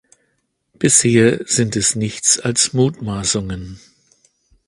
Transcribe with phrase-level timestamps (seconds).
[0.79, 3.79] Bisher sind es nichts als Mutmaßungen.